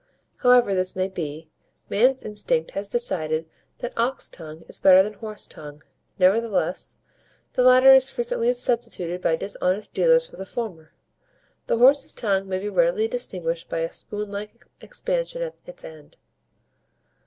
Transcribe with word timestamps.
However 0.37 0.73
this 0.73 0.95
may 0.95 1.09
be, 1.09 1.51
man's 1.87 2.23
instinct 2.25 2.71
has 2.71 2.89
decided 2.89 3.47
that 3.81 3.95
ox 3.95 4.29
tongue 4.29 4.63
is 4.67 4.79
better 4.79 5.03
than 5.03 5.13
horse 5.13 5.45
tongue; 5.45 5.83
nevertheless, 6.17 6.97
the 7.53 7.61
latter 7.61 7.93
is 7.93 8.09
frequently 8.09 8.51
substituted 8.53 9.21
by 9.21 9.35
dishonest 9.35 9.93
dealers 9.93 10.25
for 10.25 10.37
the 10.37 10.45
former. 10.47 10.91
The 11.67 11.77
horse's 11.77 12.13
tongue 12.13 12.49
may 12.49 12.57
be 12.57 12.67
readily 12.67 13.07
distinguished 13.07 13.69
by 13.69 13.81
a 13.81 13.91
spoon 13.93 14.31
like 14.31 14.65
expansion 14.81 15.43
at 15.43 15.53
its 15.67 15.83
end. 15.85 16.17